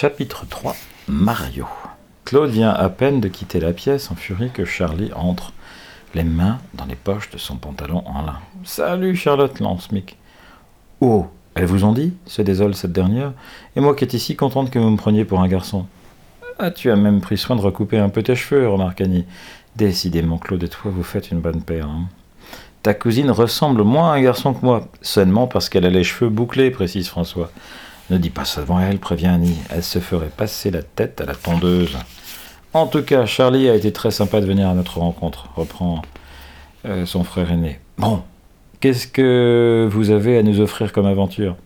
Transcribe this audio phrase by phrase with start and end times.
[0.00, 0.74] Chapitre 3
[1.08, 1.66] Mario
[2.24, 5.52] Claude vient à peine de quitter la pièce en furie que Charlie entre,
[6.14, 8.38] les mains dans les poches de son pantalon en lin.
[8.64, 10.16] Salut Charlotte, lance Mick.
[11.02, 13.34] Oh, elles vous ont dit se désole cette dernière?
[13.76, 15.84] Et moi qui étais si contente que vous me preniez pour un garçon.
[16.58, 19.26] Ah, tu as même pris soin de recouper un peu tes cheveux, remarque Annie.
[19.76, 21.88] Décidément, Claude et toi, vous faites une bonne paire.
[21.88, 22.06] Hein.
[22.82, 26.30] Ta cousine ressemble moins à un garçon que moi, seulement parce qu'elle a les cheveux
[26.30, 27.50] bouclés, précise François.
[28.10, 29.56] Ne dis pas ça devant elle, prévient Annie.
[29.70, 31.96] Elle se ferait passer la tête à la tondeuse.
[32.72, 36.02] En tout cas, Charlie a été très sympa de venir à notre rencontre, reprend
[36.86, 37.78] euh, son frère aîné.
[37.98, 38.22] Bon,
[38.80, 41.56] qu'est-ce que vous avez à nous offrir comme aventure?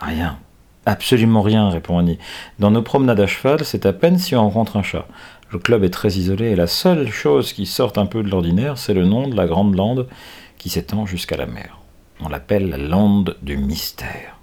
[0.00, 0.38] Rien.
[0.84, 2.18] Absolument rien, répond Annie.
[2.58, 5.06] Dans nos promenades à cheval, c'est à peine si on rencontre un chat.
[5.52, 8.78] Le club est très isolé et la seule chose qui sort un peu de l'ordinaire,
[8.78, 10.08] c'est le nom de la grande lande
[10.58, 11.78] qui s'étend jusqu'à la mer.
[12.20, 14.38] On l'appelle la lande du mystère.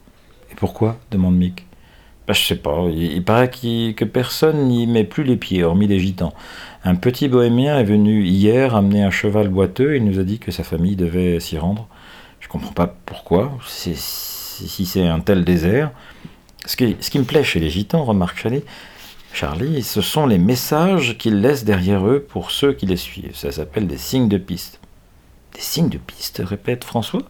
[0.60, 0.98] Pourquoi?
[1.12, 1.66] demande Mick.
[2.28, 6.00] Bah, je sais pas, il, paraît que personne n'y met plus les pieds, hormis les
[6.00, 6.34] gitans.
[6.84, 10.38] Un petit bohémien est venu hier amener un cheval boiteux et il nous a dit
[10.38, 11.88] que sa famille devait s'y rendre.
[12.40, 15.92] Je comprends pas pourquoi, si c'est un tel désert.
[16.66, 18.64] Ce qui, ce me plaît chez les gitans, remarque Charlie,
[19.34, 23.36] Charlie, ce sont les messages qu'ils laissent derrière eux pour ceux qui les suivent.
[23.36, 24.80] Ça s'appelle des signes de piste.
[25.56, 27.24] Des signes de piste, répète François.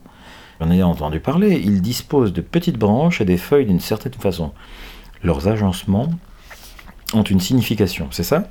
[0.60, 1.62] J'en ai entendu parler.
[1.64, 4.52] Ils disposent de petites branches et des feuilles d'une certaine façon.
[5.24, 6.10] Leurs agencements
[7.14, 8.48] ont une signification, c'est ça?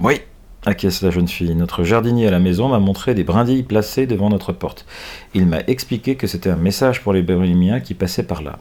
[0.00, 0.20] Oui,
[0.64, 1.54] acquiesce la jeune fille.
[1.54, 4.86] Notre jardinier à la maison m'a montré des brindilles placées devant notre porte.
[5.34, 8.58] Il m'a expliqué que c'était un message pour les bohémiens qui passaient par là.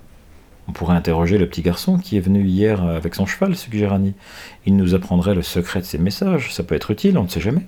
[0.68, 4.14] On pourrait interroger le petit garçon qui est venu hier avec son cheval, suggère Annie.
[4.66, 6.54] Il nous apprendrait le secret de ces messages.
[6.54, 7.66] Ça peut être utile, on ne sait jamais.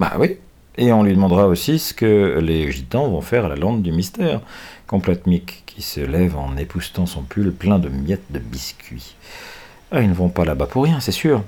[0.00, 0.38] Bah oui,
[0.76, 3.92] et on lui demandera aussi ce que les gitans vont faire à la lande du
[3.92, 4.40] mystère,
[4.86, 9.14] complète Mick, qui se lève en époustant son pull plein de miettes de biscuits.
[9.90, 11.42] Ah, ils ne vont pas là-bas pour rien, c'est sûr.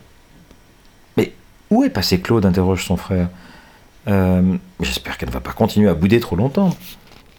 [1.17, 1.33] Mais
[1.71, 3.29] où est passé Claude interroge son frère.
[4.09, 6.77] Euh, j'espère qu'elle ne va pas continuer à bouder trop longtemps.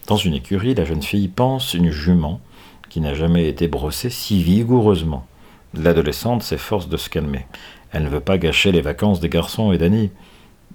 [0.08, 2.40] Dans une écurie, la jeune fille pense une jument
[2.88, 5.26] qui n'a jamais été brossée si vigoureusement.
[5.74, 7.46] L'adolescente s'efforce de se calmer.
[7.92, 10.10] Elle ne veut pas gâcher les vacances des garçons et d'Annie.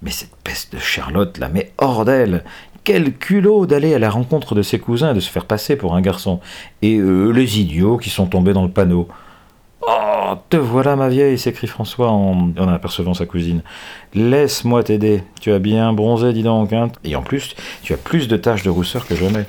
[0.02, 2.44] Mais cette peste de Charlotte la met hors d'elle.
[2.84, 5.96] Quel culot d'aller à la rencontre de ses cousins et de se faire passer pour
[5.96, 6.40] un garçon.
[6.82, 9.08] Et eux, les idiots qui sont tombés dans le panneau.
[9.88, 13.62] Oh, te voilà, ma vieille, s'écrie François en, en, apercevant sa cousine.
[14.14, 15.24] Laisse-moi t'aider.
[15.40, 16.74] Tu as bien bronzé, dis donc.
[16.74, 16.90] Hein.
[17.04, 19.46] Et en plus, tu as plus de taches de rousseur que jamais.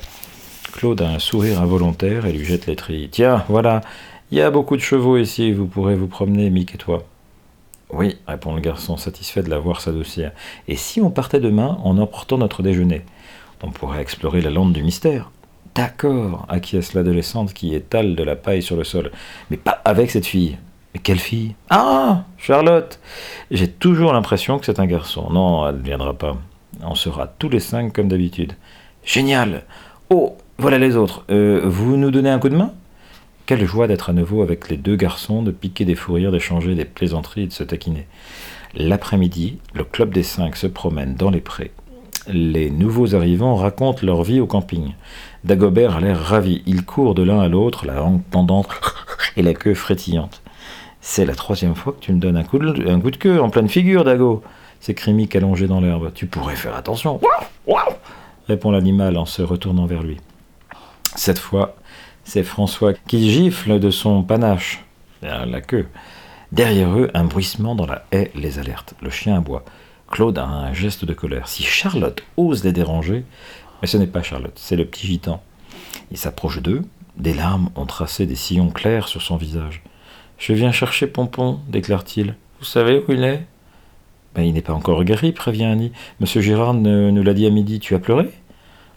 [0.73, 3.09] Claude a un sourire involontaire et lui jette les trilles.
[3.09, 3.81] Tiens, voilà,
[4.31, 7.03] il y a beaucoup de chevaux ici, vous pourrez vous promener, Mick et toi.
[7.93, 10.31] Oui, répond le garçon, satisfait de la voir s'adoucir.
[10.67, 13.03] Et si on partait demain en emportant notre déjeuner?
[13.61, 15.29] On pourrait explorer la lande du mystère.
[15.75, 19.11] D'accord, acquiesce l'adolescente qui étale de la paille sur le sol.
[19.51, 20.57] Mais pas avec cette fille.
[20.93, 21.53] Mais quelle fille?
[21.69, 22.99] Ah Charlotte
[23.51, 25.29] J'ai toujours l'impression que c'est un garçon.
[25.29, 26.35] Non, elle ne viendra pas.
[26.81, 28.53] On sera tous les cinq comme d'habitude.
[29.05, 29.63] Génial
[30.09, 31.25] Oh, voilà les autres.
[31.29, 32.73] Euh, vous nous donnez un coup de main?
[33.45, 36.75] Quelle joie d'être à nouveau avec les deux garçons, de piquer des fous rires, d'échanger
[36.75, 38.07] des plaisanteries et de se taquiner.
[38.75, 41.71] L'après-midi, le club des cinq se promène dans les prés.
[42.27, 44.93] Les nouveaux arrivants racontent leur vie au camping.
[45.43, 46.63] Dagobert a l'air ravi.
[46.65, 48.69] Il court de l'un à l'autre, la langue pendante
[49.37, 50.41] et la queue frétillante.
[51.01, 53.41] C'est la troisième fois que tu me donnes un coup de, un coup de queue
[53.41, 54.41] en pleine figure, Dago
[54.79, 56.11] s'écrie Mick allongé dans l'herbe.
[56.13, 57.19] Tu pourrais faire attention.
[58.47, 60.17] répond l'animal en se retournant vers lui.
[61.15, 61.75] Cette fois,
[62.23, 64.83] c'est François qui gifle de son panache,
[65.21, 65.87] la queue.
[66.51, 68.93] Derrière eux, un bruissement dans la haie les alerte.
[69.01, 69.65] Le chien aboie.
[70.09, 71.47] Claude a un geste de colère.
[71.47, 73.25] Si Charlotte ose les déranger,
[73.81, 75.41] mais ce n'est pas Charlotte, c'est le petit gitan.
[76.11, 76.83] Il s'approche d'eux.
[77.17, 79.81] Des larmes ont tracé des sillons clairs sur son visage.
[80.37, 82.35] Je viens chercher Pompon, déclare-t-il.
[82.59, 83.45] Vous savez où il est?
[84.35, 85.91] Ben, Il n'est pas encore guéri, prévient Annie.
[86.19, 87.79] Monsieur Girard nous l'a dit à midi.
[87.79, 88.29] Tu as pleuré?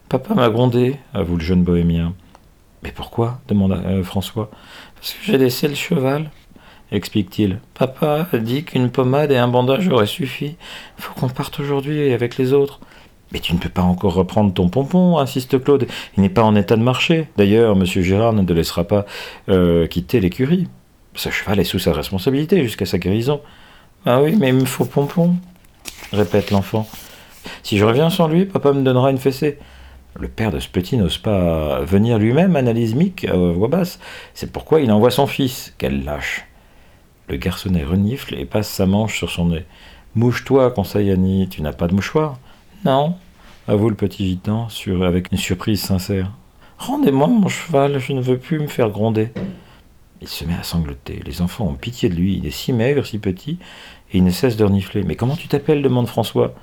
[0.08, 2.14] Papa m'a grondé, avoue le jeune bohémien.
[2.86, 4.48] Mais pourquoi demanda euh, François.
[4.94, 6.30] Parce que j'ai laissé le cheval,
[6.92, 7.58] explique-t-il.
[7.74, 10.54] Papa dit qu'une pommade et un bandage auraient suffi.
[10.96, 12.78] Faut qu'on parte aujourd'hui avec les autres.
[13.32, 15.88] Mais tu ne peux pas encore reprendre ton pompon, insiste Claude.
[16.16, 17.26] Il n'est pas en état de marcher.
[17.36, 19.04] D'ailleurs, monsieur Gérard ne te laissera pas
[19.48, 20.68] euh, quitter l'écurie.
[21.16, 23.40] Ce cheval est sous sa responsabilité jusqu'à sa guérison.
[24.04, 25.34] Ah oui, mais il me faut pompon,
[26.12, 26.88] répète l'enfant.
[27.64, 29.58] Si je reviens sans lui, papa me donnera une fessée.
[30.18, 33.98] Le père de ce petit n'ose pas venir lui-même, analyse Mick à voix basse.
[34.32, 35.74] C'est pourquoi il envoie son fils.
[35.76, 36.46] Quelle lâche.
[37.28, 39.64] Le garçonnet renifle et passe sa manche sur son nez.
[40.14, 41.48] Mouche-toi, conseille Annie.
[41.50, 42.38] Tu n'as pas de mouchoir?
[42.84, 43.16] Non,
[43.68, 44.68] avoue le petit gitan
[45.02, 46.30] avec une surprise sincère.
[46.78, 49.32] Rendez-moi mon cheval, je ne veux plus me faire gronder.
[50.22, 51.20] Il se met à sangloter.
[51.26, 52.38] Les enfants ont pitié de lui.
[52.38, 53.58] Il est si maigre, si petit,
[54.12, 55.02] et il ne cesse de renifler.
[55.02, 55.82] Mais comment tu t'appelles?
[55.82, 56.54] demande François.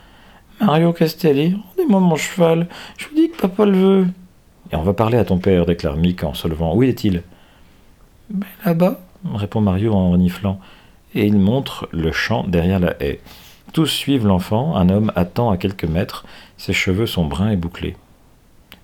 [0.62, 1.58] Mario Castelli,
[1.88, 2.68] mon cheval.
[2.98, 4.08] Je vous dis que papa le veut.
[4.72, 6.76] Et on va parler à ton père, déclare Mick en se levant.
[6.76, 7.24] Où est-il?
[8.30, 9.00] Ben, Là-bas,
[9.36, 10.60] répond Mario en reniflant.
[11.16, 13.20] Et il montre le champ derrière la haie.
[13.72, 14.76] Tous suivent l'enfant.
[14.76, 16.26] Un homme attend à quelques mètres.
[16.58, 17.96] Ses cheveux sont bruns et bouclés.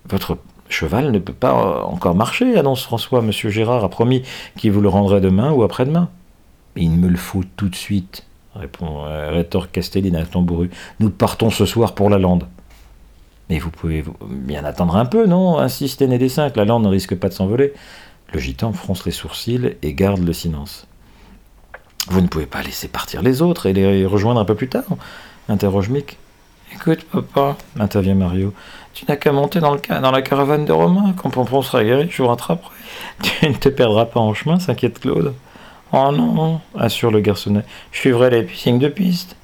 [0.08, 0.38] Votre
[0.68, 3.22] cheval ne peut pas encore marcher, annonce François.
[3.22, 4.22] Monsieur Gérard a promis
[4.56, 6.08] qu'il vous le rendrait demain ou après-demain.
[6.76, 10.70] Il me le faut tout de suite, répond, euh, rétorque Castelline à tambouru.
[11.00, 12.46] Nous partons ce soir pour la lande.
[13.50, 15.58] Mais vous pouvez bien attendre un peu, non?
[15.58, 16.56] Insiste Aîné des Cinq.
[16.56, 17.74] La lande ne risque pas de s'envoler.
[18.32, 20.86] Le gitan fronce les sourcils et garde le silence.
[22.08, 24.84] Vous ne pouvez pas laisser partir les autres et les rejoindre un peu plus tard
[25.48, 26.16] interroge Mick.
[26.72, 28.54] Écoute, papa, intervient Mario,
[28.94, 31.12] tu n'as qu'à monter dans, le dans la caravane de Romain.
[31.16, 32.70] Quand Pompon sera guéri, je vous rattraperai.
[33.22, 35.34] Tu ne te perdras pas en chemin, s'inquiète Claude.
[35.92, 39.34] Oh non, assure le garçonnet, je suivrai les signes de piste.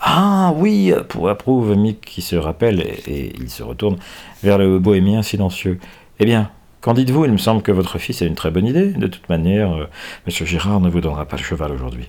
[0.00, 3.96] Ah oui, approuve Mick qui se rappelle et, il se retourne
[4.42, 5.78] vers le bohémien silencieux.
[6.18, 6.50] Eh bien,
[6.80, 7.24] qu'en dites-vous?
[7.24, 8.92] Il me semble que votre fils a une très bonne idée.
[8.92, 9.72] De toute manière.
[9.72, 9.86] Euh,
[10.26, 12.08] Monsieur Girard ne vous donnera pas le cheval aujourd'hui.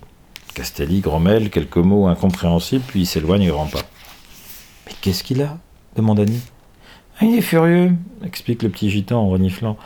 [0.53, 3.83] Castelli grommelle quelques mots incompréhensibles, puis s'éloigne grand pas.
[4.85, 5.57] Mais qu'est-ce qu'il a?
[5.95, 6.41] demande Annie.
[7.19, 7.93] Ah, il est furieux,
[8.23, 9.77] explique le petit gitan en reniflant.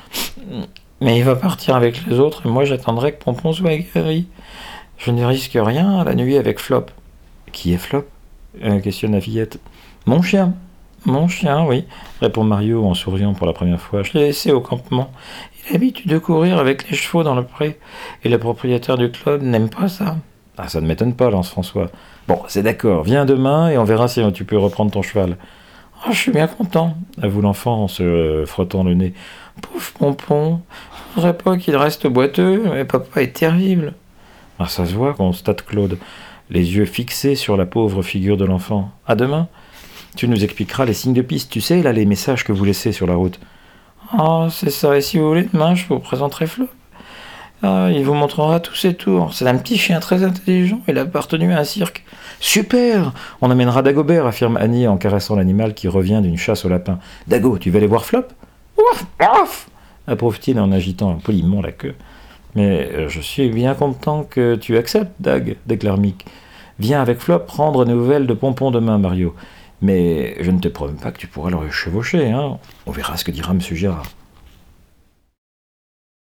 [1.02, 4.28] Mais il va partir avec les autres et moi j'attendrai que Pompon soit guéri.
[4.98, 6.86] Je ne risque rien la nuit avec Flop.
[7.52, 8.06] Qui est Flop
[8.64, 9.60] euh, questionne la fillette.
[10.06, 10.54] Mon chien.
[11.06, 11.86] Mon chien, oui,
[12.20, 14.04] répond Mario en souriant pour la première fois.
[14.04, 15.12] Je l'ai laissé au campement.
[15.56, 17.80] Il a l'habitude de courir avec les chevaux dans le pré.
[18.24, 20.18] Et le propriétaire du club n'aime pas ça.
[20.58, 21.90] Ah, ça ne m'étonne pas, lance François.
[22.28, 25.38] Bon, c'est d'accord, viens demain et on verra si tu peux reprendre ton cheval.
[26.06, 29.14] Oh, je suis bien content, avoue l'enfant en se euh, frottant le nez.
[29.62, 30.62] Pauvre pompon,
[31.10, 33.94] je voudrais pas qu'il reste boiteux, mais papa est terrible.
[34.60, 35.98] Ah, ça se voit, constate Claude,
[36.52, 38.92] les yeux fixés sur la pauvre figure de l'enfant.
[39.08, 39.48] À demain.
[40.16, 42.92] Tu nous expliqueras les signes de piste, tu sais, là, les messages que vous laissez
[42.92, 43.40] sur la route.
[44.20, 46.68] Oh, c'est ça, et si vous voulez, demain, je vous présenterai Flo.
[47.64, 49.34] Ah, il vous montrera tous ses tours.
[49.34, 50.82] C'est un petit chien très intelligent.
[50.88, 52.04] Il a appartenu à un cirque.
[52.40, 57.00] Super On amènera Dagobert, affirme Annie en caressant l'animal qui revient d'une chasse au lapin.
[57.28, 58.26] Dago, tu vas aller voir Flop?
[58.78, 59.68] Ouf Ouf
[60.08, 61.96] approuve-t-il en agitant poliment la queue.
[62.56, 66.26] Mais euh, je suis bien content que tu acceptes, Dag, déclare Mick.
[66.80, 69.36] Viens avec Flop prendre des nouvelles de Pompon demain, Mario.
[69.82, 72.58] Mais je ne te promets pas que tu pourras le chevaucher, hein.
[72.86, 73.60] On verra ce que dira M.
[73.62, 74.04] Gérard.